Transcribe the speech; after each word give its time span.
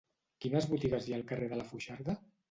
Quines 0.45 0.67
botigues 0.69 1.05
hi 1.09 1.13
ha 1.13 1.17
al 1.17 1.25
carrer 1.31 1.49
de 1.51 1.59
la 1.59 1.67
Foixarda? 1.73 2.17